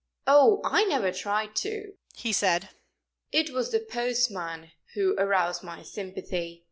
[0.25, 2.69] "Oh, I never tried to," he said.
[3.31, 6.59] "It was the postman who aroused my sympathy."